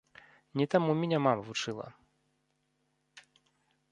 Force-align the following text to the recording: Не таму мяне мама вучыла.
Не 0.59 0.65
таму 0.75 0.95
мяне 1.01 1.19
мама 1.25 1.43
вучыла. 1.51 1.87